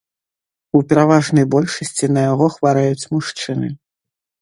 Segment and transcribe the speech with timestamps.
[0.79, 3.67] У пераважнай большасці на яго хварэюць мужчыны.